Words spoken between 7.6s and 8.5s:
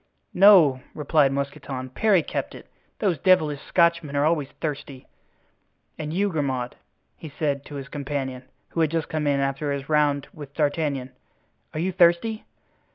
to his companion,